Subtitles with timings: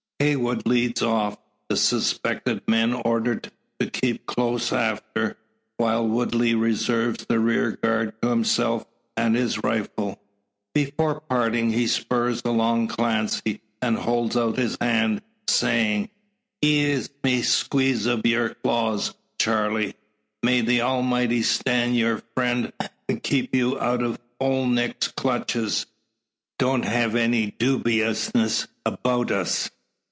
[0.19, 5.35] Heywood leads off; the suspected men ordered to keep close after;
[5.77, 8.85] while Woodley reserves the rear guard to himself
[9.17, 10.21] and his rifle.
[10.75, 16.11] Before parting, he spurs alongside Clancy, and holds out his hand, saying:
[16.63, 19.95] "Gi'e me a squeeze o' yur claws, Charley.
[20.43, 22.71] May the Almighty stan' your frien'
[23.09, 25.87] and keep you out o' Ole Nick's clutches.
[26.59, 29.71] Don't hev' any dubiousness 'bout us.